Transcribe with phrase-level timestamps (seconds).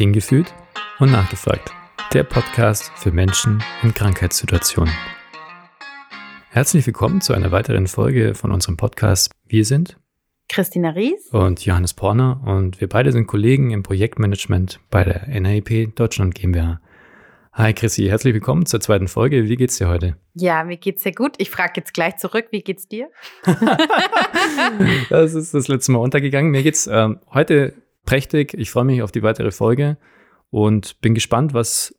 [0.00, 0.54] Hingefühlt
[0.98, 1.74] und nachgefragt.
[2.14, 4.94] Der Podcast für Menschen in Krankheitssituationen.
[6.48, 9.30] Herzlich willkommen zu einer weiteren Folge von unserem Podcast.
[9.46, 9.98] Wir sind
[10.48, 15.94] Christina Ries und Johannes Porner und wir beide sind Kollegen im Projektmanagement bei der NAEP
[15.94, 16.80] Deutschland GmbH.
[17.52, 19.50] Hi Chrissy, herzlich willkommen zur zweiten Folge.
[19.50, 20.16] Wie geht's dir heute?
[20.32, 21.34] Ja, mir geht's sehr gut.
[21.36, 23.10] Ich frage jetzt gleich zurück, wie geht's dir?
[25.10, 26.52] das ist das letzte Mal untergegangen.
[26.52, 28.54] Mir geht's ähm, heute prächtig.
[28.54, 29.98] Ich freue mich auf die weitere Folge
[30.50, 31.94] und bin gespannt, was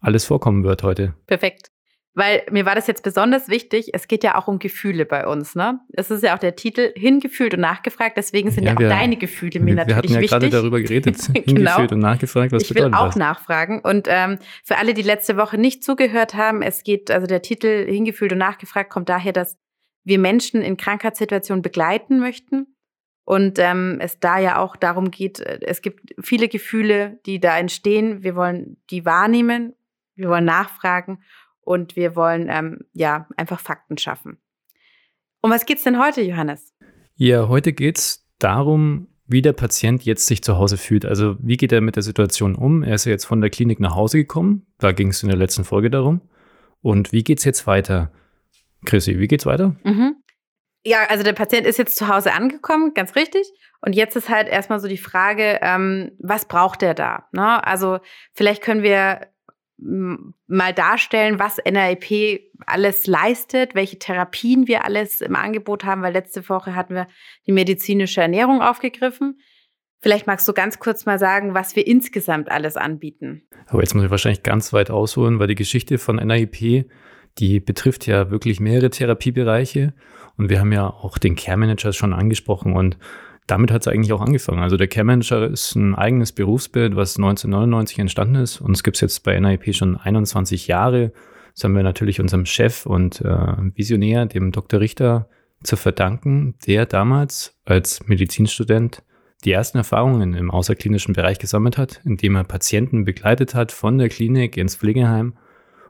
[0.00, 1.14] alles vorkommen wird heute.
[1.26, 1.70] Perfekt.
[2.16, 3.90] Weil mir war das jetzt besonders wichtig.
[3.92, 5.80] Es geht ja auch um Gefühle bei uns, ne?
[5.92, 8.16] Es ist ja auch der Titel Hingefühlt und nachgefragt.
[8.16, 10.30] Deswegen sind ja, ja auch wir, deine Gefühle mir wir, natürlich wichtig.
[10.30, 11.16] Wir hatten ja gerade darüber geredet.
[11.32, 11.44] genau.
[11.44, 12.52] Hingefühlt und nachgefragt.
[12.52, 13.16] Was ich bedeutet will auch das?
[13.16, 13.80] nachfragen.
[13.80, 17.84] Und ähm, für alle, die letzte Woche nicht zugehört haben, es geht, also der Titel
[17.84, 19.58] Hingefühlt und nachgefragt kommt daher, dass
[20.04, 22.73] wir Menschen in Krankheitssituationen begleiten möchten.
[23.24, 27.58] Und ähm, es da ja auch darum geht, äh, es gibt viele Gefühle, die da
[27.58, 28.22] entstehen.
[28.22, 29.74] Wir wollen die wahrnehmen,
[30.14, 31.22] wir wollen nachfragen
[31.60, 34.38] und wir wollen ähm, ja einfach Fakten schaffen.
[35.40, 36.74] Um was geht's denn heute, Johannes?
[37.16, 41.06] Ja, heute geht's darum, wie der Patient jetzt sich zu Hause fühlt.
[41.06, 42.82] Also wie geht er mit der Situation um?
[42.82, 44.66] Er ist ja jetzt von der Klinik nach Hause gekommen.
[44.78, 46.20] Da ging es in der letzten Folge darum.
[46.82, 48.12] Und wie geht's jetzt weiter?
[48.84, 49.76] Chrissy, wie geht's weiter?
[49.84, 50.16] Mhm.
[50.84, 53.50] Ja, also der Patient ist jetzt zu Hause angekommen, ganz richtig.
[53.80, 57.28] Und jetzt ist halt erstmal so die Frage, ähm, was braucht er da?
[57.32, 57.66] Ne?
[57.66, 58.00] Also
[58.32, 59.20] vielleicht können wir
[59.76, 66.48] mal darstellen, was NREP alles leistet, welche Therapien wir alles im Angebot haben, weil letzte
[66.48, 67.06] Woche hatten wir
[67.46, 69.40] die medizinische Ernährung aufgegriffen.
[70.00, 73.42] Vielleicht magst du ganz kurz mal sagen, was wir insgesamt alles anbieten.
[73.66, 76.86] Aber jetzt muss ich wahrscheinlich ganz weit ausholen, weil die Geschichte von NREP,
[77.38, 79.94] die betrifft ja wirklich mehrere Therapiebereiche.
[80.36, 82.98] Und wir haben ja auch den Care Manager schon angesprochen und
[83.46, 84.62] damit hat es eigentlich auch angefangen.
[84.62, 88.96] Also der Care Manager ist ein eigenes Berufsbild, was 1999 entstanden ist und es gibt
[88.96, 91.12] es jetzt bei NIP schon 21 Jahre.
[91.54, 94.80] Das haben wir natürlich unserem Chef und äh, Visionär, dem Dr.
[94.80, 95.28] Richter,
[95.62, 99.02] zu verdanken, der damals als Medizinstudent
[99.44, 104.08] die ersten Erfahrungen im außerklinischen Bereich gesammelt hat, indem er Patienten begleitet hat von der
[104.08, 105.34] Klinik ins Pflegeheim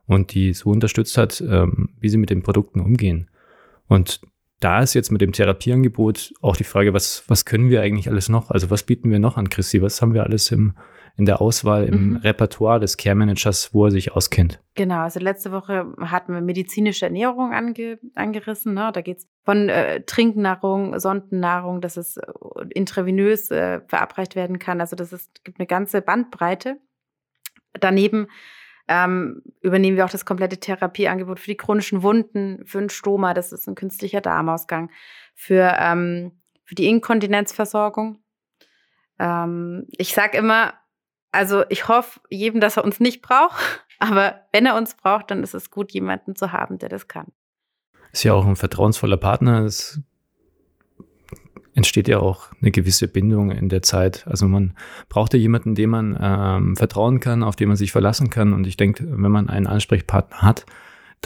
[0.06, 3.31] und die so unterstützt hat, ähm, wie sie mit den Produkten umgehen.
[3.87, 4.21] Und
[4.64, 8.30] da ist jetzt mit dem Therapieangebot auch die Frage, was, was können wir eigentlich alles
[8.30, 8.50] noch?
[8.50, 9.82] Also was bieten wir noch an Christi?
[9.82, 10.72] Was haben wir alles im,
[11.19, 12.16] in der Auswahl, im mhm.
[12.16, 14.62] Repertoire des Care Managers, wo er sich auskennt?
[14.74, 18.72] Genau, also letzte Woche hatten wir medizinische Ernährung ange, angerissen.
[18.72, 18.91] Ne?
[18.94, 22.22] Da geht es von äh, Trinknahrung, Sondennahrung, dass es äh,
[22.70, 24.80] intravenös äh, verabreicht werden kann.
[24.80, 26.78] Also das ist, gibt eine ganze Bandbreite.
[27.78, 28.28] Daneben
[28.89, 33.53] ähm, übernehmen wir auch das komplette Therapieangebot für die chronischen Wunden, für ein Stoma, das
[33.53, 34.91] ist ein künstlicher Darmausgang,
[35.34, 36.33] für, ähm,
[36.65, 38.19] für die Inkontinenzversorgung.
[39.19, 40.75] Ähm, ich sage immer,
[41.33, 45.43] also ich hoffe jedem, dass er uns nicht braucht, aber wenn er uns braucht, dann
[45.43, 47.33] ist es gut, jemanden zu haben, der das kann.
[48.12, 49.65] Ist ja auch ein vertrauensvoller Partner.
[49.65, 50.01] Es
[51.74, 54.26] entsteht ja auch eine gewisse Bindung in der Zeit.
[54.28, 54.74] Also man
[55.08, 58.52] braucht ja jemanden, dem man ähm, vertrauen kann, auf den man sich verlassen kann.
[58.52, 60.66] Und ich denke, wenn man einen Ansprechpartner hat,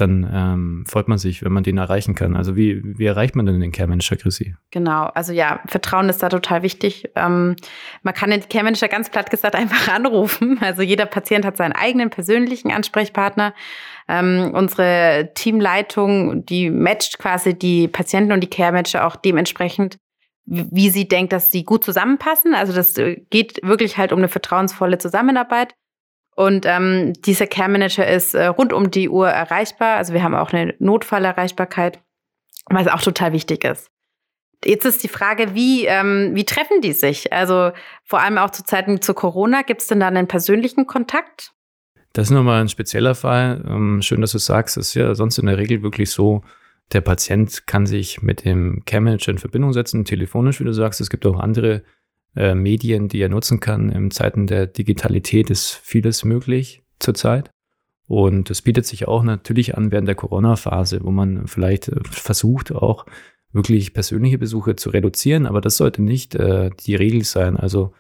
[0.01, 2.37] dann ähm, freut man sich, wenn man den erreichen kann.
[2.37, 4.55] Also wie, wie erreicht man denn den Care Manager, Chrissy?
[4.71, 7.11] Genau, also ja, Vertrauen ist da total wichtig.
[7.17, 7.57] Ähm,
[8.03, 10.59] man kann den Care Manager ganz platt gesagt einfach anrufen.
[10.61, 13.55] Also jeder Patient hat seinen eigenen persönlichen Ansprechpartner.
[14.09, 19.99] Ähm, unsere Teamleitung, die matcht quasi die Patienten und die Care Manager auch dementsprechend
[20.49, 22.55] wie sie denkt, dass sie gut zusammenpassen.
[22.55, 25.75] Also das äh, geht wirklich halt um eine vertrauensvolle Zusammenarbeit.
[26.35, 29.97] Und ähm, dieser Care Manager ist äh, rund um die Uhr erreichbar.
[29.97, 32.01] Also wir haben auch eine Notfallerreichbarkeit,
[32.67, 33.91] was auch total wichtig ist.
[34.65, 37.33] Jetzt ist die Frage, wie, ähm, wie treffen die sich?
[37.33, 37.73] Also
[38.05, 41.53] vor allem auch zu Zeiten zu Corona, gibt es denn da einen persönlichen Kontakt?
[42.13, 43.65] Das ist nochmal ein spezieller Fall.
[43.69, 44.77] Ähm, schön, dass du sagst.
[44.77, 46.43] Es ist ja sonst in der Regel wirklich so,
[46.93, 51.01] der Patient kann sich mit dem Care Manager in Verbindung setzen, telefonisch, wie du sagst.
[51.01, 51.83] Es gibt auch andere
[52.35, 53.91] äh, Medien, die er nutzen kann.
[53.91, 57.51] In Zeiten der Digitalität ist vieles möglich zurzeit.
[58.07, 62.73] Und es bietet sich auch natürlich an während der Corona-Phase, wo man vielleicht äh, versucht,
[62.73, 63.05] auch
[63.53, 65.47] wirklich persönliche Besuche zu reduzieren.
[65.47, 67.57] Aber das sollte nicht äh, die Regel sein.
[67.57, 67.93] Also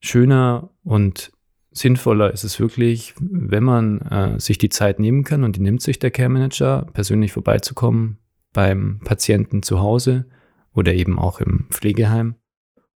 [0.00, 1.30] schöner und
[1.78, 5.82] sinnvoller ist es wirklich, wenn man äh, sich die Zeit nehmen kann und die nimmt
[5.82, 8.18] sich der Care Manager, persönlich vorbeizukommen
[8.52, 10.26] beim Patienten zu Hause
[10.74, 12.34] oder eben auch im Pflegeheim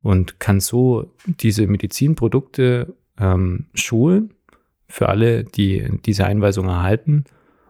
[0.03, 4.35] und kann so diese Medizinprodukte ähm, schulen
[4.89, 7.25] für alle, die diese Einweisung erhalten.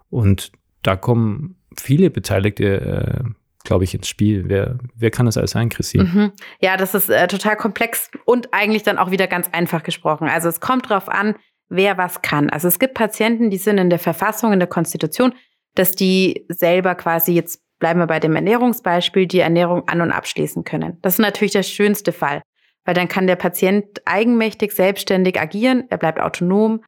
[0.08, 3.24] Und da kommen viele beteiligte äh,
[3.64, 4.44] glaube ich, ins Spiel.
[4.48, 6.04] Wer, wer kann das alles sein, Christine?
[6.04, 6.32] Mhm.
[6.60, 10.28] Ja, das ist äh, total komplex und eigentlich dann auch wieder ganz einfach gesprochen.
[10.28, 11.34] Also es kommt darauf an,
[11.68, 12.50] wer was kann.
[12.50, 15.34] Also es gibt Patienten, die sind in der Verfassung, in der Konstitution,
[15.74, 20.62] dass die selber quasi jetzt bleiben wir bei dem Ernährungsbeispiel, die Ernährung an- und abschließen
[20.62, 20.98] können.
[21.02, 22.40] Das ist natürlich der schönste Fall,
[22.84, 26.84] weil dann kann der Patient eigenmächtig, selbstständig agieren, er bleibt autonom.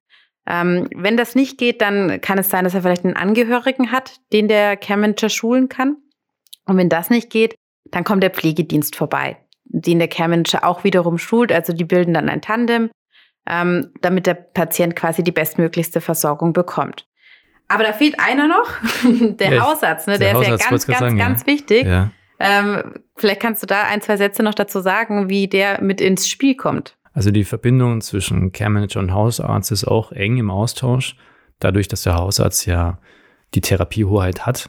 [0.47, 4.21] Ähm, wenn das nicht geht, dann kann es sein, dass er vielleicht einen Angehörigen hat,
[4.33, 5.97] den der Care Manager schulen kann.
[6.67, 7.55] Und wenn das nicht geht,
[7.91, 11.53] dann kommt der Pflegedienst vorbei, den der Care Manager auch wiederum schult.
[11.53, 12.91] Also die bilden dann ein Tandem,
[13.47, 17.07] ähm, damit der Patient quasi die bestmöglichste Versorgung bekommt.
[17.69, 18.71] Aber da fehlt einer noch,
[19.37, 20.19] der ja, Hausarzt, ne?
[20.19, 21.47] der, der ist Hausarzt, ja ganz, ganz, sagen, ganz ja.
[21.47, 21.87] wichtig.
[21.87, 22.11] Ja.
[22.39, 26.29] Ähm, vielleicht kannst du da ein, zwei Sätze noch dazu sagen, wie der mit ins
[26.29, 26.97] Spiel kommt.
[27.13, 31.17] Also die Verbindung zwischen Care Manager und Hausarzt ist auch eng im Austausch,
[31.61, 32.99] dadurch, dass der Hausarzt ja
[33.55, 34.69] die Therapiehoheit hat.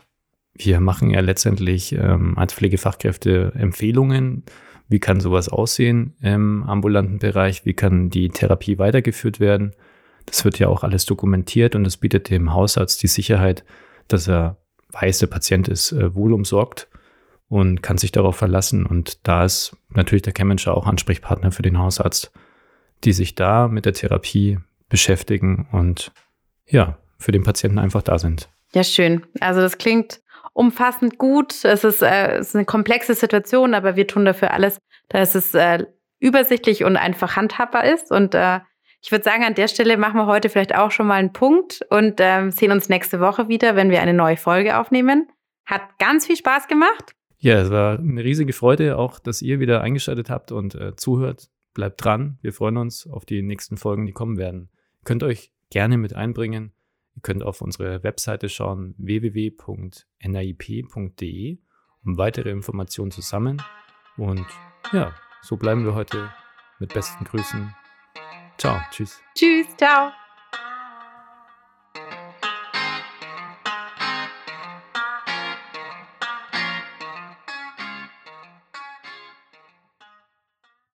[0.58, 4.44] Wir machen ja letztendlich ähm, als Pflegefachkräfte Empfehlungen.
[4.88, 7.66] Wie kann sowas aussehen im ambulanten Bereich?
[7.66, 9.76] Wie kann die Therapie weitergeführt werden?
[10.26, 13.66] Das wird ja auch alles dokumentiert und es bietet dem Hausarzt die Sicherheit,
[14.08, 14.58] dass er
[14.92, 16.88] weiß, der Patient ist äh, wohl umsorgt
[17.50, 18.86] und kann sich darauf verlassen.
[18.86, 22.32] Und da ist natürlich der Chemmanager auch Ansprechpartner für den Hausarzt,
[23.04, 24.60] die sich da mit der Therapie
[24.90, 26.12] beschäftigen und
[26.68, 28.50] ja, für den Patienten einfach da sind.
[28.74, 29.26] Ja, schön.
[29.40, 30.22] Also das klingt
[30.54, 31.64] umfassend gut.
[31.64, 35.54] Es ist, äh, es ist eine komplexe Situation, aber wir tun dafür alles, dass es
[35.54, 35.86] äh,
[36.20, 38.12] übersichtlich und einfach handhabbar ist.
[38.12, 38.60] Und äh,
[39.02, 41.82] ich würde sagen, an der Stelle machen wir heute vielleicht auch schon mal einen Punkt
[41.90, 45.28] und ähm, sehen uns nächste Woche wieder, wenn wir eine neue Folge aufnehmen.
[45.66, 47.14] Hat ganz viel Spaß gemacht.
[47.38, 51.50] Ja, es war eine riesige Freude, auch dass ihr wieder eingeschaltet habt und äh, zuhört.
[51.76, 52.40] Bleibt dran.
[52.42, 54.70] Wir freuen uns auf die nächsten Folgen, die kommen werden.
[55.04, 56.72] Könnt euch gerne mit einbringen.
[57.16, 59.58] Ihr könnt auf unsere Webseite schauen, www.nip.de,
[62.04, 63.62] um weitere Informationen zu sammeln.
[64.18, 64.46] Und
[64.92, 66.30] ja, so bleiben wir heute
[66.80, 67.74] mit besten Grüßen
[68.58, 69.22] Ciao, tschüss.
[69.36, 70.12] Tschüss, ciao.